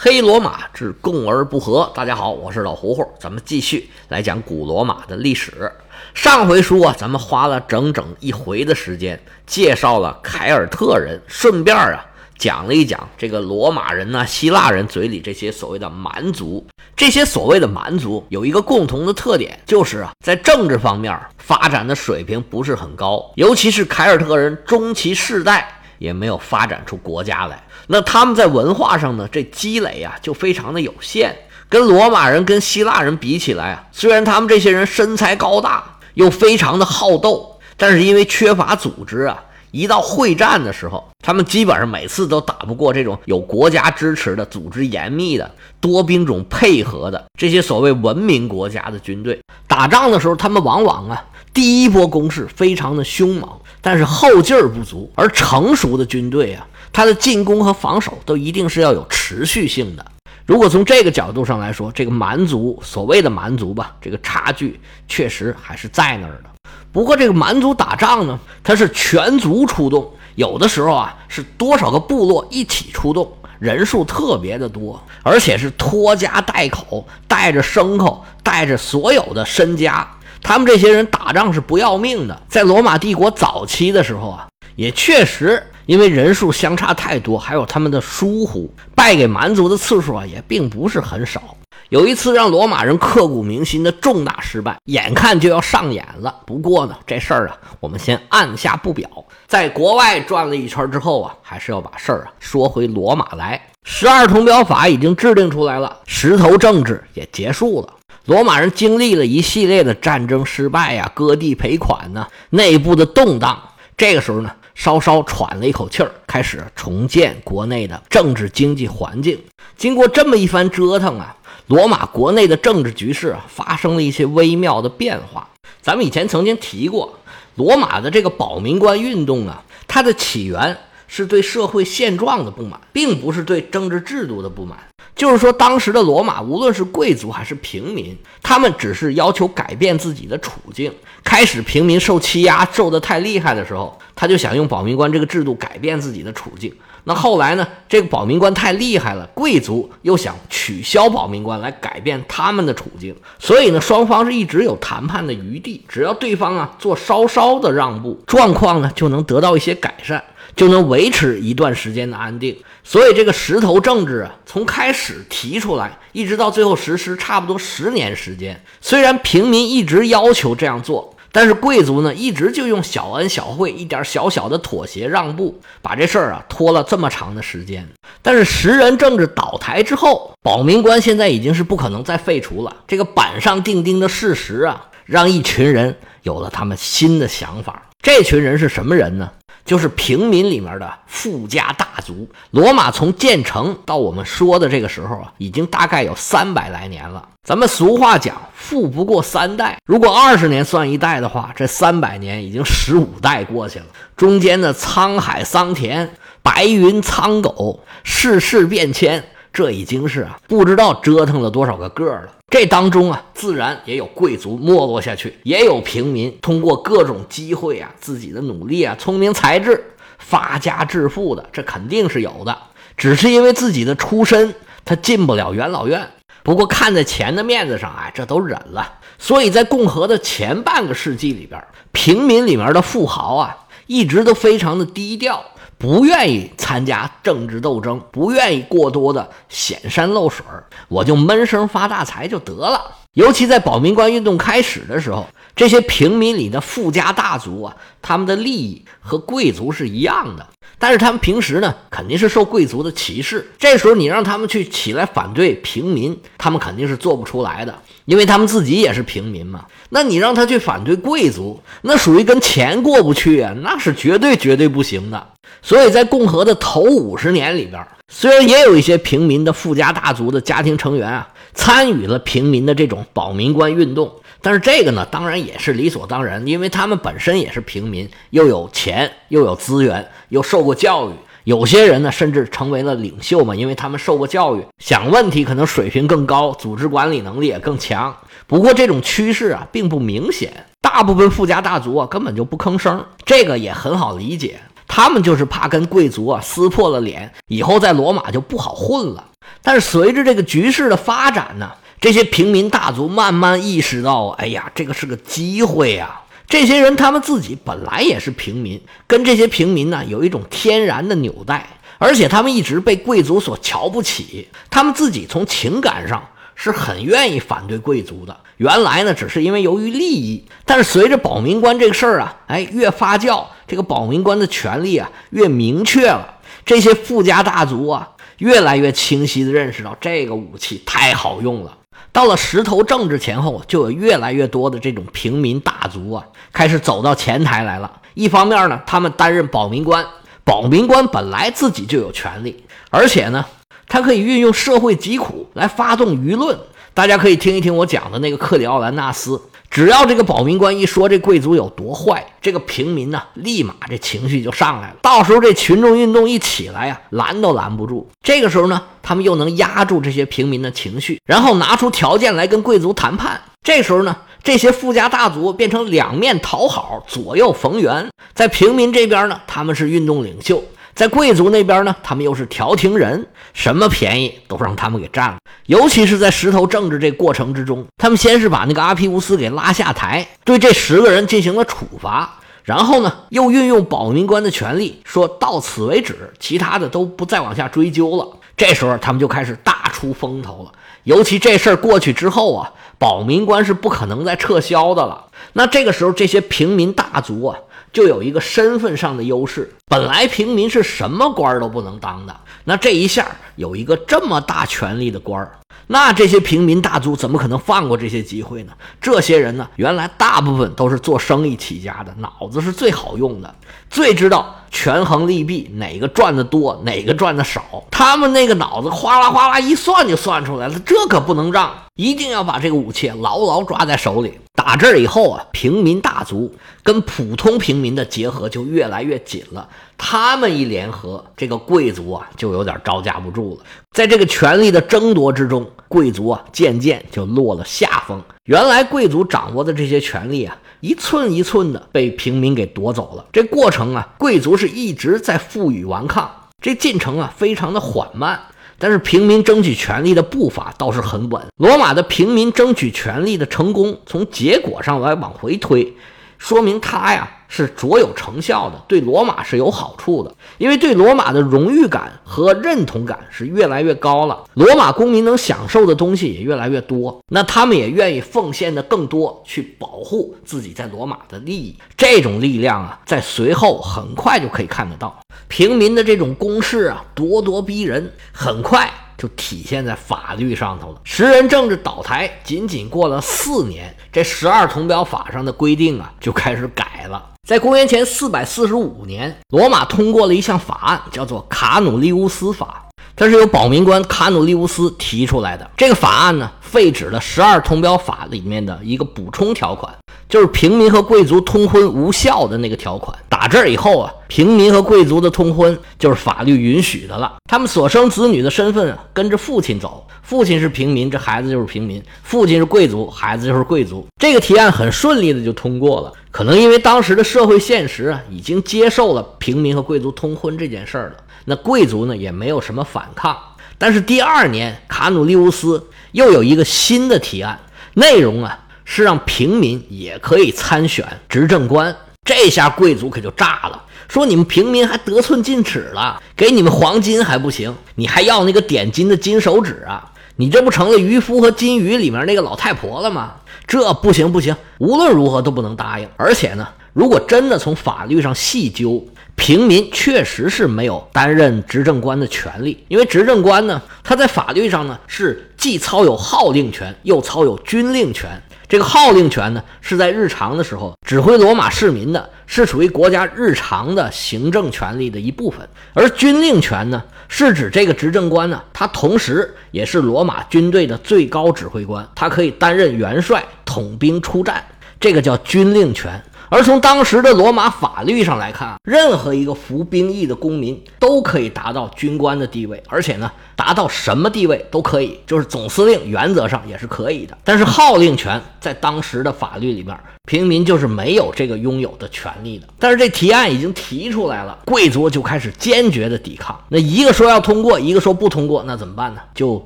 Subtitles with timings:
[0.00, 1.90] 黑罗马之共而不和。
[1.92, 5.72] 大家好，我是老胡胡，咱们继续来讲古罗马的历史。
[6.14, 12.06] 上回书啊，咱们花了整整一回的时间介绍了凯尔特人，顺便啊
[12.38, 16.64] 讲了一讲这个罗马人呢、希腊人嘴里这些所谓的蛮族。
[16.94, 25.74] 这些所谓的蛮族有一个共同的特点，就是啊，在政治方面发展的水平不是很高，尤其是凯尔特人中期世代。
[25.98, 27.60] 也没有发展出国家来，
[27.90, 29.26] 那他们在文化上呢？
[29.32, 31.34] 这积累啊就非常的有限，
[31.70, 49.40] 跟罗马人、跟希腊人比起来啊，虽然他们这些人身材高大，又非常的好斗，但是因为缺乏组织啊，一到会战的时候，他们基本上每次都打不过这种有国家支持的、组织严密的、多兵种配合的这些所谓文明国家的军队。
[49.66, 51.24] 打仗的时候，他们往往啊，
[51.54, 53.48] 第一波攻势非常的凶猛。
[53.80, 60.04] 但是后劲儿不足，而成熟的军队啊，他的进攻和防守都一定是要有持续性的。
[60.46, 66.70] 如果从这个角度上来说，这个蛮族所谓的蛮族吧，这个差距确实还是在那儿的。
[66.90, 80.08] 不过这个蛮族打仗呢，它是全族出动，有的时候啊是多少个部落一起出动，人数特别的多，而且是拖家带口，带着牲口，带着所有的身家。
[80.42, 91.56] 他们这些人打仗是不要命的，在罗马帝国早期的时候啊，也确实因为人数相差太多，还有他们的疏忽，败给蛮族的次数啊也并不是很少。
[91.88, 96.42] 有一次让罗马人刻骨铭心的重大失败，眼看就要上演了。
[96.44, 99.08] 不过呢，这事儿啊，我们先按下不表。
[99.46, 103.58] 在国外转了一圈之后啊，还是要把事儿啊说回罗马来。
[103.84, 107.94] 十二铜表法已经制定出来了，石头政治也结束了。
[108.26, 113.58] 罗马人经历了一系列的战争失败呀，割地赔款呢，内部的动荡。
[113.96, 119.36] 这个时候呢，稍稍喘了一口气儿，开始重建国内的政治经济环境。
[119.76, 125.48] 经过这么一番折腾啊，罗马国内的政治局势，发生了一些微妙的变化。
[125.82, 127.18] 咱们以前曾经提过，
[127.56, 134.78] 罗马的这个保民官运动啊，它的起源是对社会现状的不满，并不是对政治制度的不满。
[135.18, 140.90] 就是说，当时的罗马，无论是贵族还是平民，他们只是要求改变自己的处境。
[141.24, 146.72] 开始平民受欺压受得太厉害的时候，他就想用保民官这个制度改变自己的处境。
[147.02, 153.14] 那后来呢，这个保民官太厉害了，贵族又想取消保民官来改变他们的处境。
[153.40, 160.22] 所以呢，双方是一直有谈判的余地，只要对方啊做稍稍的让步，状况呢就能得到一些改善。
[160.58, 168.60] 就能维持一段时间的安定，所以这个石头政治啊，从开始提出来，一直到最后实施，差不多十年时间。
[168.80, 177.88] 虽然平民一直要求这样做，但是贵族呢，一直就用小恩小惠，一点小小的妥协让步，把这事儿啊拖了这么长的时间。
[178.20, 182.78] 但是十人政治倒台之后，保民官现在已经是不可能再废除了。
[182.88, 187.84] 这个板上钉钉的事实啊，让一群人有了他们新的想法。
[188.02, 189.30] 这群人是什么人呢？
[189.68, 192.26] 就是平民里面的富家大族。
[192.52, 197.28] 罗马从建成到我们说的这个时候啊，已经大概有三百来年了。
[197.44, 199.78] 咱们俗话讲，富不过三代。
[199.84, 203.84] 如果二十年算一代的话，这三百年已经十五代过去了。
[204.16, 206.10] 中间的沧海桑田、
[206.42, 209.22] 白云苍狗、世事变迁。
[209.52, 212.28] 这已经是啊，不知道折腾了多少个个了。
[212.50, 222.56] 这当中啊，自然也有贵族没落下去，也有平民通过各种机会啊，自己的努力啊，聪明才智发家致富的，这肯定是有的。
[222.96, 224.54] 只是因为自己的出身，
[224.84, 226.08] 他进不了元老院。
[226.42, 228.94] 不过看在钱的面子上，啊，这都忍了。
[229.18, 233.54] 所以在共和的前半个世纪里边，平民里面的富豪啊，
[233.86, 235.44] 一直都非常的低调。
[235.78, 240.44] 不愿意参加政治斗争，不愿意过多的显山露水
[240.88, 242.96] 我就闷声发大财就得了。
[243.14, 245.26] 尤其在保民官运动开始的时候，
[245.58, 250.46] 这些平民里的富家大族啊，他们的利益和贵族是一样的，
[250.78, 253.44] 但是他们平时呢，肯定是受贵族的歧视。
[253.58, 259.64] 这时候你让他们去起来反对平民，他们肯定是做不出来的，因为他们自己也是平民嘛。
[259.88, 265.26] 那你让他去反对贵族，那属于跟钱过不去啊，那是绝对绝对不行的。
[265.60, 281.12] 所以在共和的头五十年里边，虽然也有一些平民的富家大族的家庭成员啊参与了平民的这种保民官运动，但是这个呢，当然也是理所当然，因为他们本身也是平民，又有钱，又有资源，又受过教育。
[281.44, 288.14] 有些人呢，甚至成为了领袖嘛，因为他们受过教育，想问题可能水平更高，组织管理能力也更强。
[288.46, 294.60] 不过这种趋势啊，并不明显，大部分富家大族啊根本就不吭声，这个也很好理解。
[294.86, 299.24] 他们就是怕跟贵族啊撕破了脸，以后在罗马就不好混了。
[299.62, 301.70] 但是随着这个局势的发展呢，
[302.00, 306.20] 这些平民大族慢慢意识到，哎呀，这个是个机会呀！
[306.46, 311.66] 这些人他们自己本来也是平民，跟这些平民呢有一种天然的纽带，
[311.98, 318.34] 而且他们一直被贵族所瞧不起，他们自己从情感上是很愿意反对贵族的。
[318.56, 328.08] 原来呢，只是因为由于利益，但是随着保民官这个事儿啊，哎，越发酵，这个保民官的权利啊越明确了，这些富家大族啊
[328.38, 331.77] 越来越清晰地认识到这个武器太好用了。
[332.12, 337.90] 到了石头政治前后，就有越来越多的这种平民大族啊，开始走到前台来了。
[338.14, 340.04] 一方面呢，他们担任保民官，
[340.42, 343.44] 保民官本来自己就有权利，而且呢，
[343.86, 346.58] 他可以运用社会疾苦来发动舆论。
[346.94, 349.40] 大家可以听一听我讲的那个克里奥兰纳斯。
[349.70, 354.96] 只要这个保民官一说这贵族有多坏，这个平民呢，立马这情绪就上来了。
[355.02, 358.08] 到时候这群众运动一起来呀，拦都拦不住。
[358.22, 363.40] 这个时候呢，他们又能压住这些平民的情绪，然后拿出条件来跟贵族谈判。
[363.62, 368.08] 这时候呢，这些富家大族变成两面讨好，左右逢源。
[368.34, 370.64] 在平民这边呢，他们是运动领袖。
[370.98, 375.38] 在贵族那边呢，他们又是调停人，什么便宜都让他们给占了。
[375.66, 388.28] 尤其是在石头政治这过程之中，他们先是把那个阿皮乌斯给拉下台，对这十个人进行了处罚，然后呢，又运用保民官的权利，说到此为止，其他的都不再往下追究了。
[388.56, 390.72] 这时候他们就开始大出风头了。
[391.04, 395.26] 尤其这事儿过去之后啊，保民官是不可能再撤销的了。
[395.52, 397.56] 那这个时候，这些平民大族啊。
[397.98, 405.50] 就有一个身份上的优势，本来平民是什么官都不能当的，那这一下有一个这么大权力的官，
[405.86, 408.72] 那这些平民大族怎么可能放过这些机会呢？
[409.00, 413.54] 这些人呢，原来大部分都是做生意起家的，脑子是最好用的，
[413.88, 424.38] 最知道权衡利弊，哪个赚的多，哪个赚的少，他们那个脑子哗啦哗啦一算就算出来了，这可不能让，一定要把这个武器牢牢抓在手里。
[424.54, 426.52] 打这儿以后啊，平民大族
[426.82, 429.68] 跟普通平民的结合就越来越紧了。
[429.98, 433.64] 他们一联合，这个贵族啊就有点招架不住了。
[433.92, 438.22] 在这个权力的争夺之中，贵族啊渐渐就落了下风。
[438.44, 443.26] 原来贵族掌握的这些权力啊，一寸一寸的被平民给夺走了。
[443.32, 446.30] 这过程啊，贵族是一直在负隅顽抗，
[446.62, 448.40] 这进程啊非常的缓慢。
[448.80, 451.42] 但是平民争取权利的步伐倒是很稳。
[451.56, 455.94] 罗马的平民争取权利的成功，从结果上来往回推，
[456.38, 457.34] 说明他呀。
[457.50, 471.74] 是卓有成效的，对罗马是有好处的，因为对罗马的荣誉感和认同感是越来越高了，罗马公民能享受的东西也越来越多，那他们也愿意奉献的更多去保护自己在罗马的利益。
[471.96, 475.18] 这种力量啊，在随后很快就可以看得到，
[475.48, 478.92] 平民的这种攻势啊，咄咄逼人，很快。
[479.18, 481.00] 就体现在法律上头了。
[481.02, 487.22] 十人政治倒台，仅仅过了四年，这十二铜表法上的规定啊就开始改了。
[487.46, 492.86] 在公元前四百四十五年，罗马通过了一项法案，叫做卡努利乌斯法，
[493.16, 495.68] 它是由保民官卡努利乌斯提出来的。
[495.76, 499.92] 这个法案呢，废止了十二铜表法里面的一个补充条款。
[500.28, 507.36] 就是平民和贵族通婚无效的那个条款，打这儿以后啊，平民和贵族的通婚就是法律允许的了。
[507.48, 514.06] 他们所生子女的身份啊，跟着父亲走，父亲是平民，这孩子就是平民；父亲是贵族，孩子就是贵族。
[514.20, 516.12] 这个提案很顺利的就通过了。
[516.30, 523.34] 可能因为当时的社会现实啊，已经接受了平民和贵族通婚这件事儿了，那贵族呢也没有什么反抗。
[523.78, 527.58] 但是第二年，卡努利乌斯又有一个新的提案，
[527.94, 528.66] 内容啊。
[528.90, 540.10] 是让平民也可以参选执政官，这下贵族可就炸了，说你们平民还得寸进尺了，给你们黄金还不行，你还要那个点金的金手指啊？
[540.36, 543.34] 你这不成了渔夫和金鱼里面那个老太婆了吗？
[543.66, 546.08] 这不行不行，无论如何都不能答应。
[546.16, 558.30] 而且呢，如果真的从法律上细究，平民确实是没有担任执政官的权利，因为执政官呢，他在法律上呢是既操有号令权，又操有军令权。
[558.68, 565.60] 这个号令权呢，是在日常的时候指挥罗马市民的，是属于国家日常的行政权力的一部分；
[565.94, 574.62] 而军令权呢，是指这个执政官呢，他同时也是罗马军队的最高指挥官，他可以担任元帅，统兵出战，
[575.00, 576.22] 这个叫军令权。
[576.50, 587.36] 而从当时的罗马法律上来看，任何一个服兵役的公民都可以达到军官的地位，而且呢，达到什么地位都可以，就是总司令原则上也是可以的。
[587.44, 589.98] 但是号令权在当时的法律里面。
[590.26, 596.54] 平民就是没有这个拥有的权利的，但是这提案已经提出来了，贵族就开始坚决的抵抗。
[596.68, 599.22] 那一个说要通过，一个说不通过，那怎么办呢？
[599.34, 599.58] 就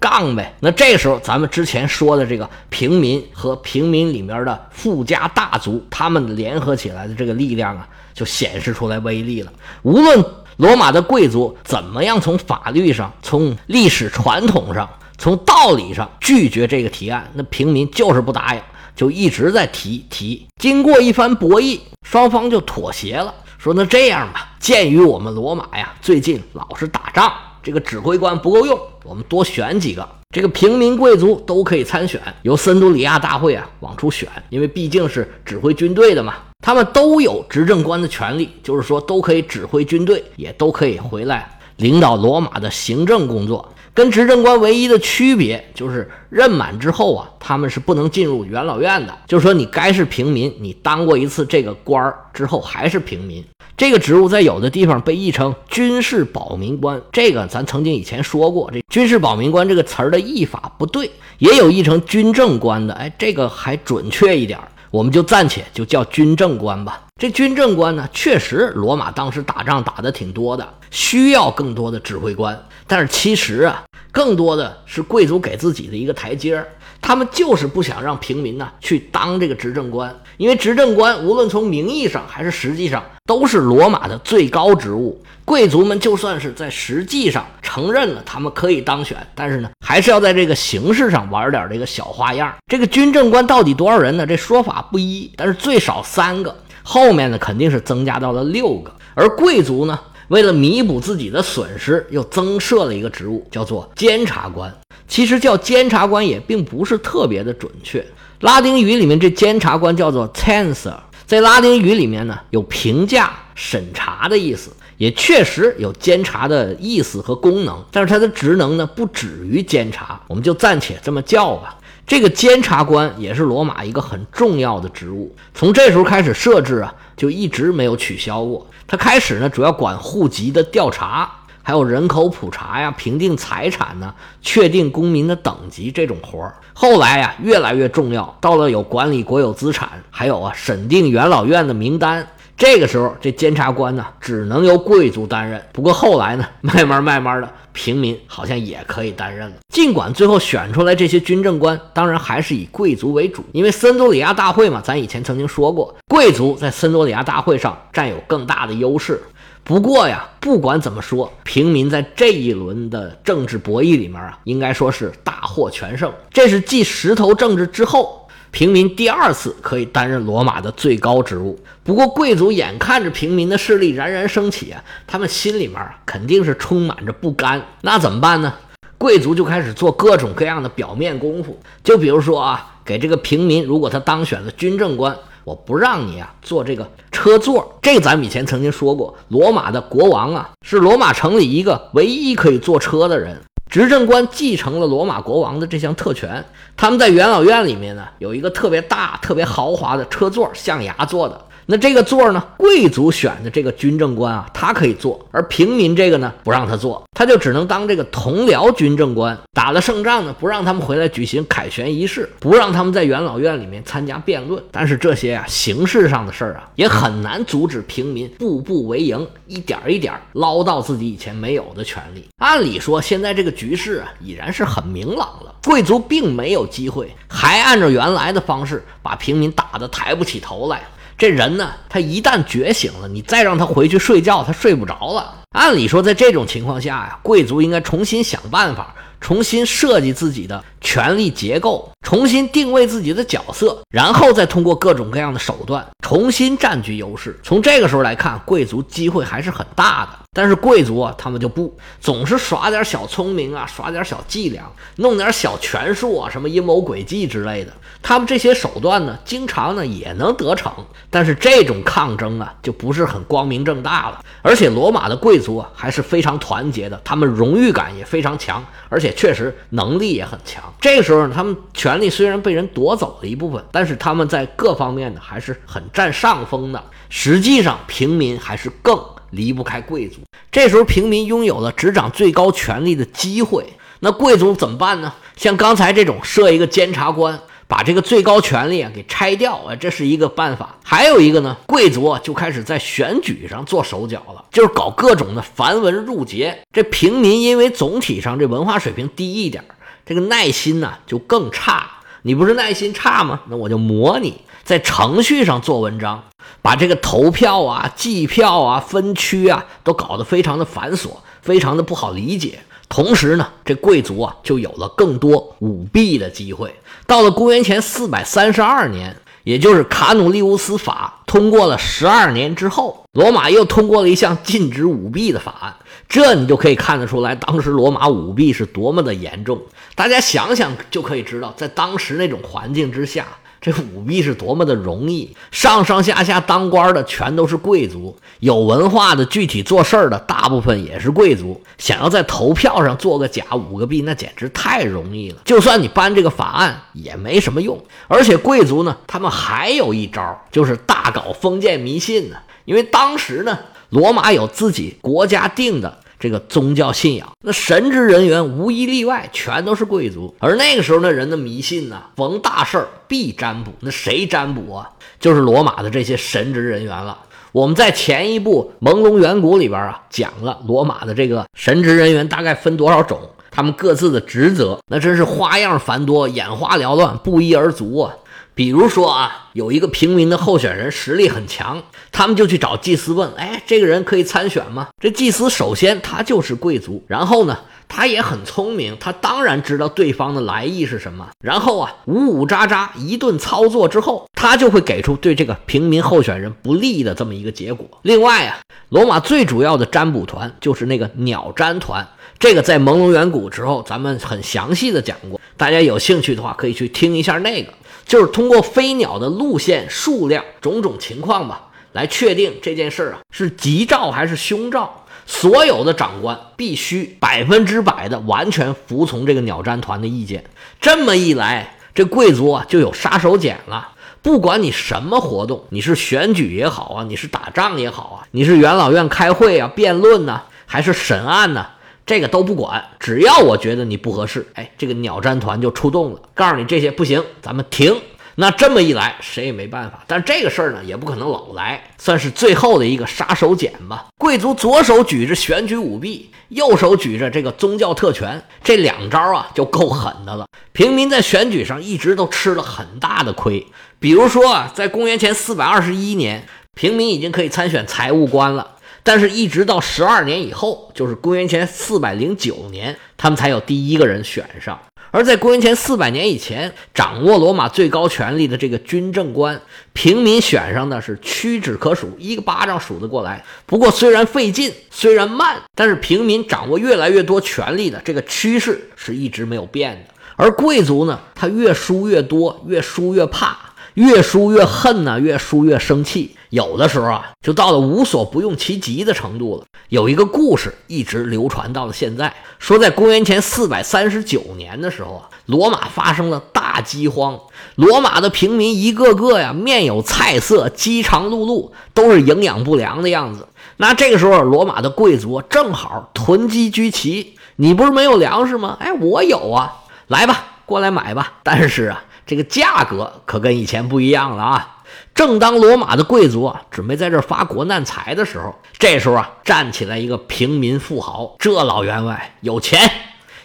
[0.00, 0.52] 杠呗。
[0.58, 9.52] 那这时候咱们之前说的这个平民和平民里面的富家大族，他们联合合起来的这个力量啊，就显示出来威力了。
[9.82, 10.24] 无论
[10.58, 18.60] 罗马的贵族怎么样，从法律上、从历史传统上、从道理上拒绝这个提案，那平民就是不答应。
[18.94, 27.32] 就一直在提提，经过一番博弈，双方就妥协了，说那这样吧，鉴于我们罗马呀最近老是打仗，
[27.68, 43.72] 这个指挥官不够用，我们多选几个，这个平民贵族都可以参选，由森都里亚大会啊往出选，因为毕竟是指挥军队的嘛，他们都有执政官的权利，就是说都可以指挥军队，也都可以回来领导罗马的行政工作。
[43.94, 49.18] 跟执政官唯一的区别就是任满之后啊，他们是不能进入元老院的。
[49.26, 53.44] 就是说，你该是平民，你当过一次这个官儿之后还是平民。
[53.76, 67.02] 这个职务在有的地方被译成军事保民官，这个咱曾经以前说过，这军事保民官这个词儿的译法不对，也有译成军政官的，哎，这个还准确一点儿，我们就暂且就叫军政官吧。
[67.20, 72.58] 这军政官呢，确实罗马当时打仗打的挺多的，需要更多的指挥官。
[72.86, 76.68] 但是其实啊，更多的是贵族给自己的一个台阶儿，
[77.00, 85.20] 他们就是不想让平民呢去当这个执政官，因为执政官无论从名义上还是实际上都是罗马的最高职务。
[85.44, 92.54] 贵族们就算是在实际上承认了他们可以当选，但是呢，还是要在这个形式上玩点这个小花样。
[92.66, 94.26] 这个军政官到底多少人呢？
[94.26, 99.98] 这说法不一，但是最少三个，后面呢肯定是增加到了六个，而贵族呢？
[100.28, 104.72] 为了弥补自己的损失，又增设了一个职务，叫做监察官。
[105.06, 108.04] 其实叫监察官也并不是特别的准确。
[108.40, 110.94] 拉丁语里面这监察官叫做 censor，
[111.26, 117.82] 在拉丁语里面呢有评价、审查的意思，也确实有监察的意思和功能。
[117.90, 121.77] 但是它的职能呢不止于监察，我们就暂且这么叫吧。
[122.08, 128.66] 这个监察官也是罗马一个很重要的职务，从这时候开始设置啊，就一直没有取消过。
[128.86, 131.30] 他开始呢，主要管户籍的调查，
[131.62, 136.54] 还有人口普查呀、评定财产呢、确定公民的等级这种活儿。
[136.72, 142.26] 后来呀，越来越重要，到了有管理国有资产，还有啊审定元老院的名单。
[142.58, 145.62] 这个时候，这监察官呢，只能由贵族担任。
[145.72, 149.56] 不过后来呢， 慢慢慢慢的，平民好像也可以担任了。
[149.72, 159.22] 尽管最后选出来这些军政官，当然还是以贵族为主，因为森多里亚大会嘛，咱以前曾经说过，贵族在森多里亚大会上占有更大的优势。
[159.62, 166.12] 不过呀，不管怎么说，平民在这一轮的政治博弈里面啊，应该说是大获全胜。
[166.32, 168.17] 这是继石头政治之后。
[168.50, 177.62] 平民第二次可以担任罗马的最高职务，不过贵族眼看着平民的势力冉冉升起啊，他们心里面肯定是充满着不甘。
[177.82, 178.52] 那怎么办呢？
[178.96, 187.78] 贵族就开始做各种各样的表面功夫，就比如说啊，给这个平民，如果他当选了军政官，我不让你啊坐这个车座。
[187.80, 193.40] 这咱们以前曾经说过，罗马的国王啊，是罗马城里一个唯一可以坐车的人。
[193.68, 196.44] 执政官继承了罗马国王的这项特权，
[196.76, 201.38] 他们在元老院里面呢，有一个特别大、特别豪华的车座，象牙做的。
[201.70, 202.42] 那这个座呢？
[202.56, 209.36] 贵族选的这个军政官啊，他可以坐；而平民这个呢，不让他坐，他就只能当这个同僚军政官。
[209.52, 214.64] 打了胜仗呢，不让他们回来举行凯旋仪式，不让他们在元老院里面参加辩论。
[214.72, 222.24] 但是这些啊，形式上的事儿啊，也很难阻止平民步步为营，一点一点捞到自己以前没有的权利。
[222.38, 230.80] 按理说，现在这个局势啊，已然是很明朗了，贵族并没有机会，还按照原来的方式把平民打得抬不起头来。
[231.18, 235.34] 这人呢，他一旦觉醒了，你再让他回去睡觉，他睡不着了。
[235.50, 247.36] 按理说，在这种情况下呀，贵族应该重新想办法，重新设计自己的权力结构，重新定位自己的角色，然后再通过各种各样的手段重新占据优势。
[247.42, 250.18] 从这个时候来看，贵族机会还是很大的。
[250.34, 257.72] 但是贵族啊，他们就不总是耍点小聪明啊，耍点小伎俩，弄点小权术啊，什么阴谋诡计之类的。
[258.02, 260.72] 他们这些手段呢，经常呢也能得逞，
[261.10, 264.24] 但是这种抗争啊，就不是很光明正大了。
[264.42, 270.62] 而且罗马的贵族啊，还是非常团结的，他们荣誉感也非常强，而且确实能力也很强。
[270.80, 276.80] 这个时候呢，他们权力虽然被人夺走了一部分，但是他们在各方面呢还是很占上风的。
[277.08, 280.20] 实际上，平民还是更离不开贵族。
[280.50, 283.64] 这时候，平民拥有了执掌最高权力的机会，
[284.00, 285.12] 那贵族怎么办呢？
[285.36, 287.40] 像刚才这种设一个监察官。
[287.70, 290.78] 把这个最高权力啊给拆掉啊，这是一个办法。
[290.82, 296.58] 还有一个呢，贵族就开始在选举上做手脚了，就是搞各种的繁文缛节。
[296.72, 299.62] 这平民因为总体上这文化水平低一点，
[300.06, 301.90] 这个耐心呢就更差。
[302.22, 303.40] 你不是耐心差吗？
[303.50, 306.24] 那我就磨你，在程序上做文章，
[306.60, 311.08] 把这个投票啊、计票啊、分区啊都搞得非常的繁琐，
[311.40, 312.58] 非常的不好理解。
[312.86, 316.74] 同时呢，这贵族啊就有了更多舞弊的机会。
[317.06, 325.74] 到了公元前四百三十二年，也就是卡努利乌斯法通过了十二年之后，罗马又通过了一项禁止舞弊的法案。
[326.10, 329.62] 这你就可以看得出来，当时罗马舞弊是多么的严重。
[329.94, 333.24] 大家想想就可以知道，在当时那种环境之下。
[333.60, 341.60] 这舞弊是多么的容易，上上下下当官的全都是贵族，有文化的具体做事儿的大部分也是贵族。
[341.76, 345.38] 想要在投票上做个假舞个弊，那简直太容易了。
[345.44, 347.82] 就算你颁这个法案也没什么用。
[348.06, 352.36] 而且贵族呢，他们还有一招，就是大搞封建迷信呢。
[352.64, 355.98] 因为当时呢，罗马有自己国家定的。
[356.18, 363.72] 这个宗教信仰，那神职人员无一例外全都是贵族，而那个时候那人的迷信呢，逢大事必占卜。
[363.80, 364.90] 那谁占卜啊？
[365.20, 367.18] 就是罗马的这些神职人员了。
[367.52, 373.18] 我们在前一部《朦胧远古》里边啊，讲了罗马的这个神职人员大概分多少种，
[373.50, 378.14] 他们各自的职责，那真是花样繁多，眼花缭乱，不一而足啊。
[378.54, 387.56] 比如说啊，有一个平民的候选人实力很强，他们就去找祭司问：“哎，这个人可以参选吗？”这祭司首先他就是贵族，然后呢，
[387.88, 391.28] 他也很聪明，他当然知道对方的来意是什么。
[391.40, 397.88] 然后啊，呜呜喳喳一顿操作之后，他就会给出对这个平民候选人不利的这么一个结果。
[398.02, 398.58] 另外啊，
[398.90, 402.06] 罗马最主要的占卜团就是那个鸟占团，
[402.38, 407.72] 这个在朦胧远古之后咱们很详细的讲过，大家有兴趣的话可以去听一下那个。
[408.06, 415.04] 就是通过飞鸟的路线、数量种种情况吧，来确定这件事儿啊是吉兆还是凶兆。
[415.26, 420.42] 所有的长官必须百分之百的完全服从这个鸟占团的意见。
[420.80, 423.92] 这么一来，这贵族啊就有杀手锏了。
[424.22, 431.66] 不管你什么活动，你是选举也好啊，你是打仗也好啊，你是元老院开会啊、辩论呢，还是审案呢？
[432.06, 437.94] 这个都不管，只要我觉得你不合适，哎，这个鸟占团就出动了，告诉你这些不行，咱们停。
[438.40, 440.04] 那这么一来，谁也没办法。
[440.06, 444.06] 但这个事儿呢，也不可能老来，算是最后的一个杀手锏吧。
[444.16, 450.46] 贵族左手举着选举舞弊，右手举着这个宗教特权，这两招啊就够狠的了。
[450.70, 453.66] 平民在选举上一直都吃了很大的亏。
[453.98, 456.46] 比如说啊，在公元前四百二十一年，
[456.76, 458.76] 平民已经可以参选财务官了。
[459.02, 464.78] 但是，一直到十二年以后，就是公元前四百零九年，他们才有第一个人选上。
[465.10, 469.60] 而在公元前四百年以前，掌握罗马最高权力的这个军政官，
[469.92, 473.44] 平民选上的是屈指可数，一个巴掌数得过来。
[473.64, 480.14] 不过，虽然费劲，虽然慢，但是平民掌握越来越多权力的这个趋势是一直没有变的。
[480.36, 483.58] 而贵族呢，他越输越多，越输越怕。
[483.98, 489.64] 越输越恨呢，越输越生气，有的时候啊，就到了无所不用其极的程度了。
[489.88, 497.36] 有一个故事一直流传到了现在，说在公元前四百三十九年的时候啊，罗马发生了大饥荒，
[497.74, 503.48] 罗马的平民一个个呀面有菜色，饥肠辘辘，都是营养不良的样子。
[503.78, 508.76] 那这个时候，罗马的贵族正好囤积居奇，你不是没有粮食吗？
[508.78, 511.32] 哎，我有啊，来吧，过来买吧。
[511.42, 512.04] 但是啊。
[512.28, 514.76] 这个价格可跟以前不一样了啊！
[515.14, 522.90] 正当罗马的贵族啊准备在这发国难财的时候，这时候啊站起来一个平民富豪，这老员外有钱，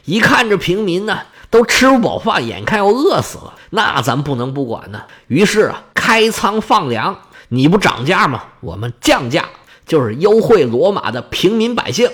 [0.04, 1.20] 一看这平民呢
[1.50, 5.04] 都吃不饱饭，眼看要饿死了，那咱不能不管呢。
[5.28, 7.18] 于是啊开仓放粮，
[7.48, 8.44] 你不涨价吗？
[8.60, 9.46] 我们降价，
[9.88, 12.10] 就是优惠罗马的平民百姓。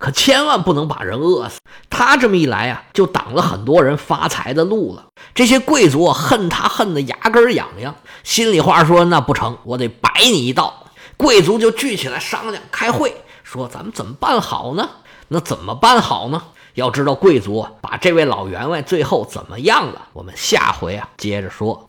[0.00, 1.60] 可千万不能把人饿死。
[1.90, 5.04] 他这么一来啊，就挡了很多人发财的路了。
[5.34, 10.86] 这些贵族恨他恨得牙根痒痒，心里话说：那不成，我得摆你一道。
[11.18, 14.88] 贵族就聚起来商量开会，说咱们怎么办好呢？
[15.28, 16.42] 那怎么办好呢？
[16.74, 20.06] 要知道贵族把这位老员外最后怎么样了？
[20.14, 21.78] 我们下回啊接着说。